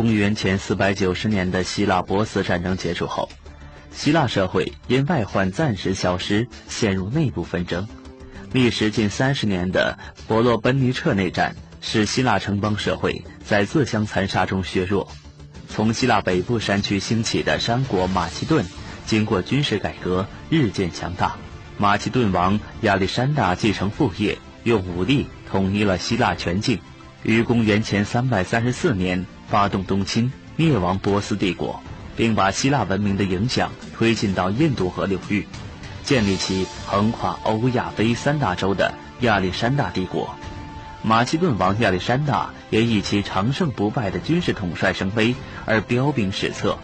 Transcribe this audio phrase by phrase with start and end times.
[0.00, 3.28] 公元前四百九十年的希腊波斯战争结束后，
[3.90, 7.88] 希腊社会因外患暂时消失，陷入内部纷争。
[8.52, 15.10] 历时近三十年的伯罗奔尼撤内战，使希腊城邦社会在自相残杀中削弱。
[15.68, 18.64] 从希腊北部山区兴起的山国马其顿，
[19.04, 21.34] 经过军事改革，日渐强大。
[21.76, 26.78] 马其顿王亚历山大继承父业，用武力统一了希腊全境，
[27.24, 31.82] 于公元前三百三十四年发动东侵，灭亡波斯帝国，
[32.16, 35.46] 并把希腊文明的影响推进到印度河流域。
[36.04, 40.34] 建立起横跨欧亚非三大洲的亚历山大帝国，
[41.02, 45.34] 马其顿王亚历山大也以其长胜不败的军事统帅声威
[45.66, 46.78] 而彪炳史册，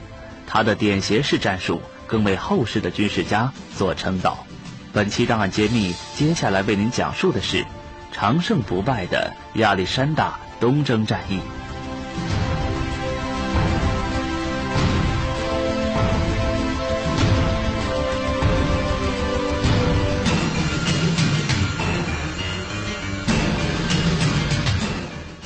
[0.46, 4.46] 他的点斜式战术更为后世的军事家所称道。
[4.93, 7.65] 本期档案揭秘，接下来为您讲述的是
[8.12, 11.40] 长胜不败的亚历山大东征战役。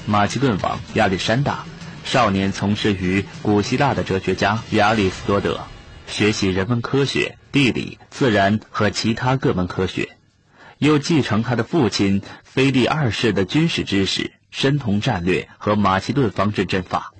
[0.09, 1.67] 马其顿王亚历山大
[2.03, 5.61] 少年从事于古希腊的哲学家亚里士多德，
[6.07, 10.17] 学习人文科学、地理、自然和其他各门科学，
[10.79, 17.13] 又继承他的父亲腓力二世的军事知识，深通战略和马其顿方阵阵法。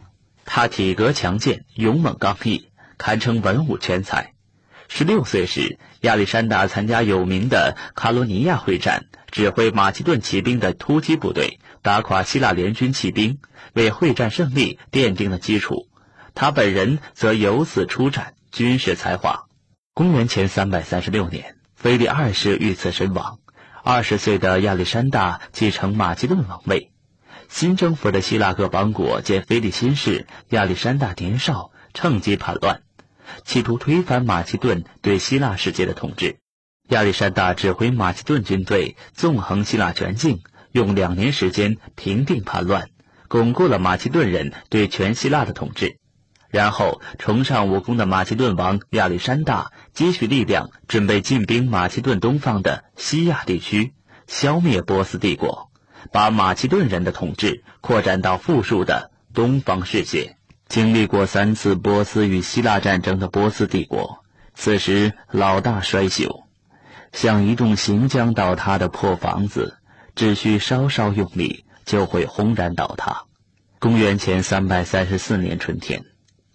[0.47, 4.33] 他体格强健、勇猛刚毅，堪称文武全才。
[4.89, 11.61] 十六岁时，亚历山大参加有名的卡罗尼亚会战，指挥马其顿骑兵的突击部队。
[11.81, 13.39] 打垮希腊联军骑兵，
[13.73, 15.89] 为会战胜利奠定了基础。
[16.35, 19.45] 他本人则由此出战，军事才华。
[19.95, 23.39] 公元前三百三十六年，腓力二世遇刺身亡。
[23.85, 26.91] 二十岁的亚历山大继承马其顿王位。
[27.49, 32.83] 新征服的希腊各邦国见腓力新世，亚历山大年少，趁机叛乱，
[33.45, 36.37] 企图推翻马其顿对希腊世界的统治。
[36.89, 40.41] 亚历山大指挥马其顿军队纵横希腊全境。
[40.71, 42.91] 用两年时间平定叛乱，
[43.27, 45.97] 巩固了马其顿人对全希腊的统治。
[46.51, 53.95] 然后，崇尚武功的马其顿王亚历山大积蓄力量，准备进兵马其顿东方的西亚地区，
[54.27, 55.71] 消灭波斯帝国，
[56.13, 60.38] 把马其顿人的统治扩展到富庶的东方世界。
[60.69, 64.25] 经历过三次波斯与希腊战争的波斯帝国，
[64.55, 66.45] 此时老大衰朽，
[67.13, 69.75] 像一栋行将倒塌的破房子。
[70.15, 73.23] 只需稍稍用力，就会轰然倒塌。
[73.79, 76.07] 公元前三百三十四年春天，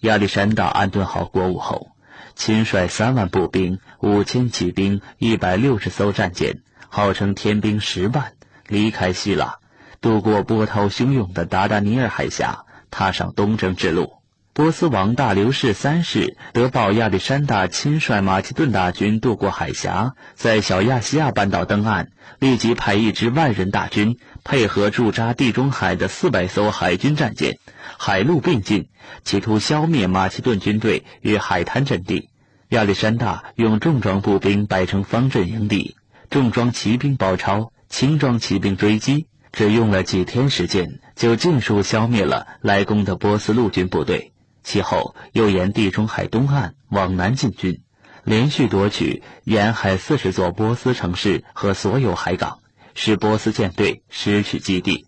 [0.02, 1.92] 亚历山大安顿好国务后，
[2.36, 6.60] 亲率三万步兵、五千骑兵、一百六十艘战舰，
[6.90, 8.34] 号称天兵十万，
[8.68, 9.60] 离开希腊，
[10.02, 14.14] 渡过波涛汹涌的达达尼尔海峡，踏上东征之路。
[14.54, 27.58] 波斯王大流士三世得报亚历山大亲率马其顿大军渡过海峡，在小亚细亚半岛登岸，立即派一支万人大军，配合驻扎地中海的四百艘海军战舰，
[27.98, 28.90] 海陆并进，
[29.24, 32.30] 企图消灭马其顿军队与海滩阵地。
[32.70, 35.96] 亚历山大用重装步兵摆成方阵营地，
[36.30, 44.34] 重装骑兵包抄，轻装骑兵追击，只用了几天时间，就尽数消灭了来攻的波斯陆军部队。
[44.64, 47.82] 其后又沿地中海东岸往南进军，
[48.24, 52.60] 连续夺取沿海四十座波斯城市和所有海港，
[52.96, 55.06] 使波斯舰队失去基地。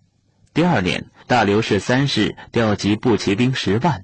[0.53, 4.03] 第二年，大流士三世调集步骑兵十万，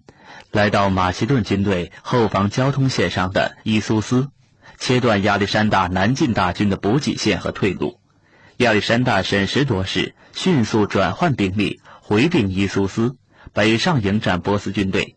[0.51, 4.29] 来到马其顿军队后方交通线上的伊苏斯，
[4.77, 7.99] 切断亚历山大南进大军的补给线和退路。
[8.57, 13.15] 亚历山大审时度势，迅速转换兵力，回兵伊苏斯，
[13.53, 15.15] 北上迎战波斯军队。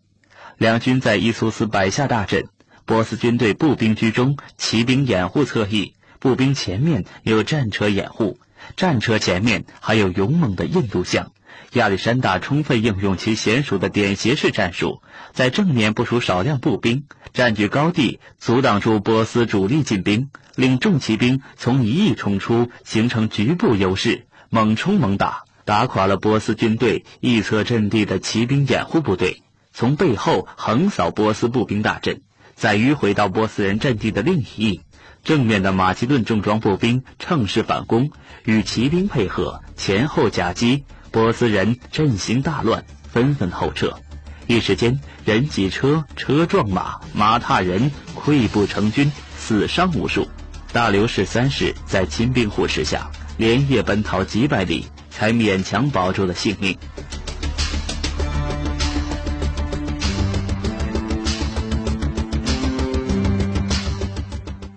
[0.59, 2.47] 两军在伊苏斯摆下大阵，
[2.85, 8.39] 波斯军队步兵居中，骑兵掩护侧翼，步兵前面有战车掩护，
[8.77, 11.33] 战车前面还有勇猛的印度象。
[11.73, 15.03] 亚历山大充分应用其娴熟的点斜式战术，
[15.33, 29.43] 在正面部署少量步兵，占据高地，阻挡住波斯主力进兵，令重骑兵从一翼冲出，形成局部优势，猛冲猛打，打垮了波斯军队一侧阵地的骑兵掩护部队。
[29.73, 32.21] 从背后横扫波斯步兵大阵，
[32.55, 34.81] 再迂回到波斯人阵地的另一翼。
[35.25, 38.11] 正面的马其顿重装步兵乘势反攻，
[38.45, 43.99] 与骑兵配合，前后夹击，波斯人阵型大乱，纷纷后撤。
[44.47, 50.29] 一时间，人挤车，车撞马，马踏人，溃不成军，死伤无数。
[50.73, 54.87] 大流士三世在亲兵护持下，连夜奔逃几百里，
[55.25, 56.77] 才勉强保住了性命。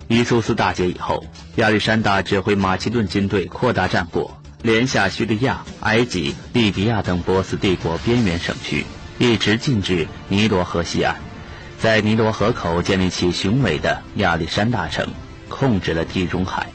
[0.08, 1.26] 伊苏斯大捷以后，
[1.58, 8.86] 亚历山大指挥马其顿军队扩大战果，连下叙利亚、埃及、利比亚等波斯帝国边缘省区，
[9.20, 11.18] 一直进至尼罗河西岸，
[11.78, 15.10] 在尼罗河口建立起雄伟的亚历山大城，
[15.50, 16.68] 控制了地中海。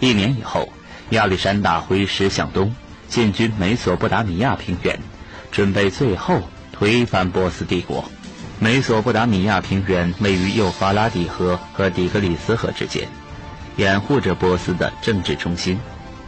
[0.00, 0.70] 一年以后，
[1.08, 2.74] 亚历山大挥师向东，
[3.10, 4.98] 进军美索不达米亚平原，
[5.50, 6.40] 准备最后
[6.72, 8.04] 推翻波斯帝国。
[8.60, 13.08] 美索不达米亚平原位于幼发拉底河和底格里斯河之间，
[13.76, 15.78] 掩护着波斯的政治中心。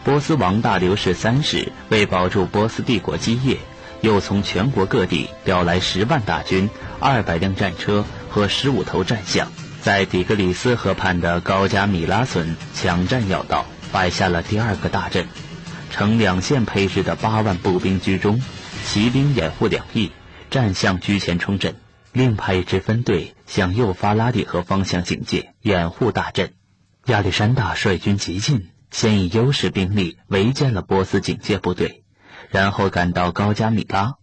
[0.03, 3.59] 波斯王大流士三世为保住波斯帝国基业，
[4.01, 6.69] 又从全国各地调来十万大军、
[6.99, 9.47] 二百辆战车和十五头战象，
[9.81, 15.29] 在底格里斯河畔的高加米拉村抢占要道，摆下了第二个大阵。
[15.93, 18.43] 呈两线配置的八万步兵居中，
[18.85, 20.11] 骑兵掩护两翼，
[20.51, 21.77] 战象居前冲阵。
[22.13, 26.55] 另派一支分队向右发拉底河方向警戒，掩护大阵。
[27.07, 32.05] 亚历山大率军急进，先以优势兵力围歼了波斯警戒部队，
[32.51, 34.15] 然后赶到高加米拉，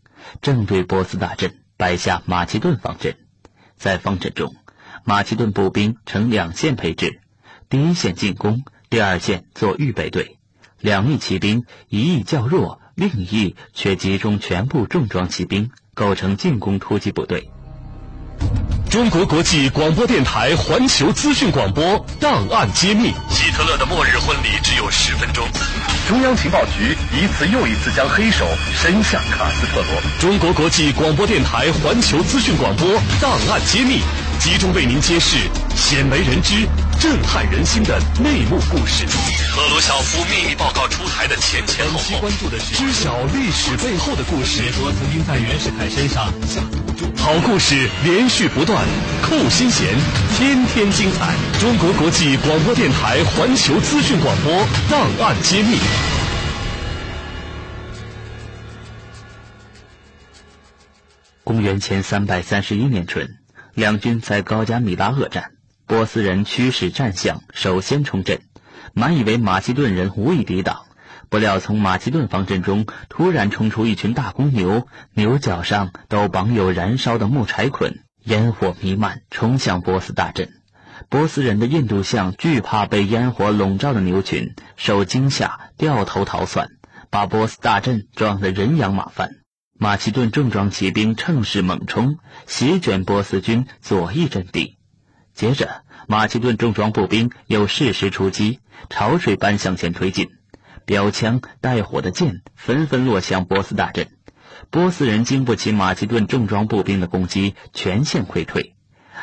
[0.41, 3.15] 正对波斯大阵摆下马其顿方阵。
[3.77, 4.55] 在方阵中，
[5.03, 7.21] 马其顿步兵呈两线配置，
[7.69, 10.38] 第一线进攻，第二线做预备队。
[10.81, 17.49] 两翼骑兵一翼较弱，另一翼却集中全部重装骑兵，构成进攻突击部队。
[18.89, 25.45] 中国国际广播电台环球资讯广播档案揭秘：希特勒的末日婚礼只有十分钟。
[26.07, 30.01] 中央情报局一次又一次将黑手伸向卡斯特罗。
[30.19, 32.87] 中国国际广播电台环球资讯广播
[33.21, 33.99] 档案揭秘，
[34.39, 35.37] 集中为您揭示
[35.75, 36.65] 鲜为人知、
[36.99, 39.05] 震撼人心的内幕故事。
[39.59, 44.71] 赫鲁晓夫秘密报告出台的前前后后，关注的是知晓历史背后的故事。
[44.71, 47.13] 说曾经在袁世凯身上下赌注。
[47.21, 48.87] 好故事连续不断，
[49.21, 49.85] 扣心弦，
[50.37, 51.35] 天天精彩。
[51.59, 55.77] 中国国际广播电台环球资讯广播档案揭秘。
[61.43, 63.27] 公元前三百三十一年春，
[63.73, 65.51] 两军在高加米拉恶战，
[65.85, 68.39] 波斯人驱使战象首先冲阵，
[68.93, 70.85] 满以为马其顿人无以抵挡。
[71.29, 80.49] 不料，从马其顿方阵中突然冲出一群大公牛，牛角上都绑有燃烧的木柴捆，烟火弥漫，冲向波斯大阵。
[81.07, 86.69] 波斯人的印度象惧怕被烟火笼罩的牛群，受惊吓掉头逃窜，
[87.11, 89.31] 把波斯大阵撞得人仰马翻。
[89.77, 94.77] 马其顿重装骑兵乘势猛冲，席卷波斯军左翼阵地。
[95.33, 100.31] 接着，马其顿重装步兵又适时出击，潮水般向前推进。
[100.83, 104.09] 标枪带火的箭纷纷落向波斯大阵，
[104.71, 108.73] 波斯人经不起马其顿重装步兵的攻击，全线溃退。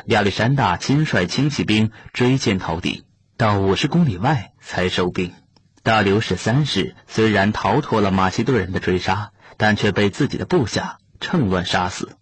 [0.05, 3.03] 亚历山大亲率轻骑兵追歼逃敌，
[3.37, 5.33] 到五十公里外才收兵。
[5.83, 12.17] 大流士三世虽然逃脱了马其顿人的追杀，但却被自己的部下趁乱杀死。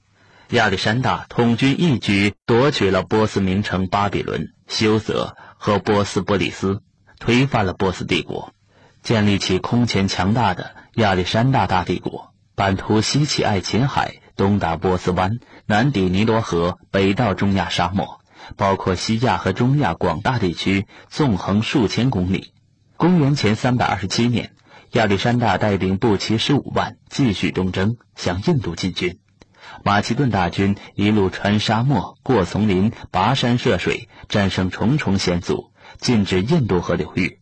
[0.54, 6.80] 亚历山大统军一举夺取了波斯名城巴比伦、修泽和波斯波利斯，
[7.18, 8.52] 推翻了波斯帝国。
[9.02, 18.20] 建立起空前强大的亚历山大大帝国，版图西起爱琴海，东达波斯湾，南抵尼罗河，北到中亚沙漠，
[18.56, 22.52] 包括西亚和中亚广大地区，纵横数千公里。
[22.96, 24.52] 公元前三百二十七年，
[24.92, 29.18] 亚历山大带领步骑十五万继续东征，向印度进军。
[29.82, 37.38] 马其顿大军一路穿沙漠、过丛林、跋山涉水，战胜重重险阻，进至印度河流域。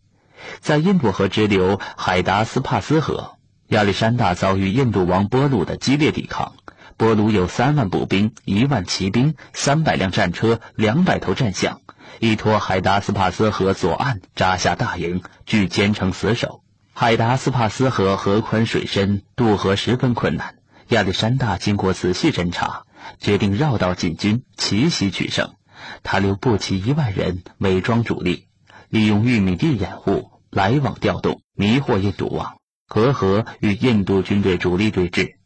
[0.59, 3.37] 在印度河支流海达斯帕斯河，
[3.67, 6.53] 亚历山大遭遇印度王波鲁的激烈抵抗。
[6.95, 11.81] 波鲁有三万步兵、一万骑兵、三百辆战车、两百头战象，
[12.19, 16.61] 依托海达斯帕斯河左岸扎下大营，据坚城死守。
[16.93, 20.55] 海达斯帕斯河河宽水深，渡河十分困难。
[20.89, 22.83] 亚历山大经过仔细侦查，
[23.19, 25.53] 决定绕道进军，奇袭取胜。
[26.03, 28.47] 他留步骑一万人，伪装主力，
[28.89, 30.31] 利用玉米地掩护。
[30.49, 35.37] 来往调动，迷惑印度王，隔河与印度军队主力对峙。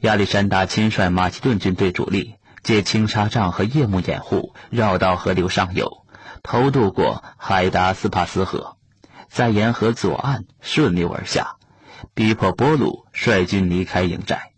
[0.00, 6.04] 亚历山大亲率马其顿军队主力，借青纱帐和夜幕掩护，绕到河流上游，
[6.42, 8.78] 偷渡过海达斯帕斯河，
[9.28, 11.54] 在沿河左岸顺流而下，
[12.12, 14.50] 逼迫波鲁率军离开营寨，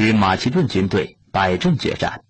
[0.00, 2.22] 与马其顿军队摆阵决战。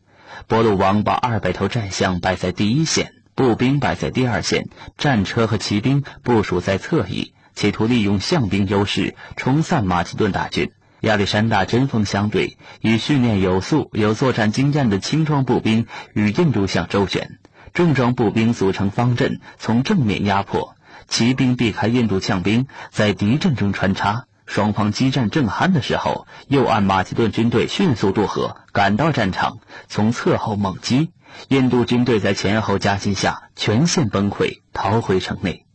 [0.49, 3.13] 波鲁王把二百头战象摆在第一线。
[3.37, 10.73] 步兵摆在第二线，战车和骑兵部署在侧翼，企图利用象兵优势冲散马其顿大军。
[11.03, 17.39] 亚历山大针锋相对，以训练有素、有作战经验的轻装步兵与印度象周旋，
[17.73, 20.75] 重装步兵组成方阵，从正面压迫；
[21.07, 24.27] 骑兵避开印度象兵，在敌阵中穿插。
[24.51, 31.13] 双方激战正酣的时候，右岸马其顿军队迅速渡河，赶到战场，从侧后猛击。
[31.47, 35.67] 印度军队在前后夹击下全线崩溃，逃回城内。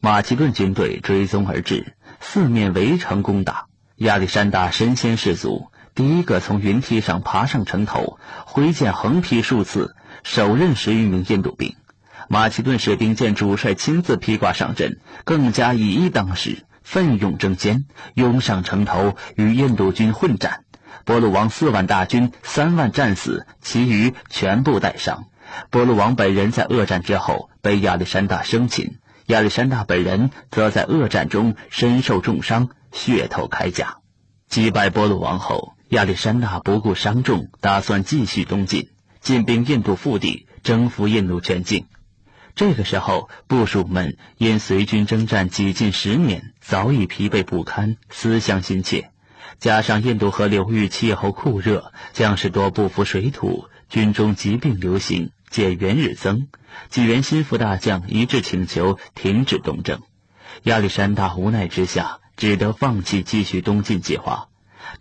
[0.00, 3.66] 马其顿军队追踪而至，四面围城攻打。
[3.94, 11.76] 亚历山大身先士卒，第一个从云梯上爬上城头，挥剑横劈数次，手刃十余名印度兵。
[12.28, 16.65] 马其顿士兵见主帅亲自披挂上阵，更加以一当十。
[16.86, 20.62] 奋勇争先，拥上城头，与印度军混战。
[21.04, 25.24] 波鲁王四万大军，三万战死，其余全部带伤。
[25.70, 33.96] 波鲁王本人在恶战之后被亚历山大生擒，亚历山大本人则在恶战中身受重伤，血透铠甲。
[34.48, 38.90] 击败波鲁王后，亚历山大不顾伤重，打算继续东进，
[39.20, 41.86] 进兵印度腹地，征服印度全境。
[42.56, 49.10] 这个时候，部属们因随军征战几近十年，早已疲惫不堪，思乡心切。
[49.58, 56.48] 加上印度河流域气候酷热，将士多不服水土，军中疾病流行，减员日增。
[56.88, 60.00] 几员心腹大将一致请求停止东征。
[60.62, 64.48] 亚历山大无奈之下，只得放弃继续东进计划。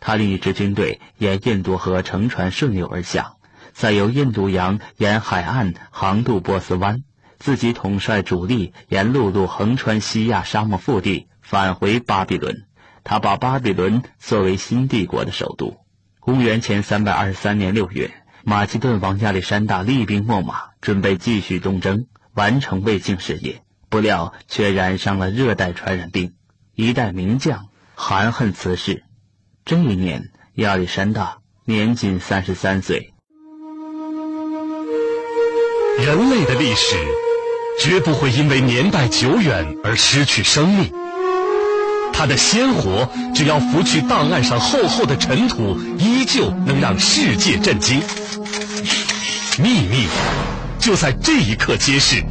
[0.02, 3.36] 他另一支军队沿印度河乘船顺流而下，
[3.72, 7.06] 再由印度洋沿海岸航渡波斯湾。
[7.40, 12.66] 自己统帅主力沿陆路横穿西亚沙漠腹地，返回巴比伦。
[13.04, 15.78] 他把巴比伦作为新帝国的首都。
[16.20, 18.12] 公元前三百二十三年六月，
[18.44, 26.34] 马其顿王亚历山大厉兵秣马，准备继续东征，完成卫青事业，不料却染上了热带传染病。
[26.74, 29.04] 一代名将含恨辞世。
[29.66, 33.14] 这一年，亚历山大年仅三十三岁。
[36.00, 36.96] 人类的历史。
[37.80, 40.92] 绝不会因为年代久远而失去生命。
[42.14, 48.02] 它的鲜活，只要拂去档案上厚厚的尘土，依旧能让世界震惊。
[49.60, 50.08] 秘密，
[50.80, 52.26] 就在这一刻揭示。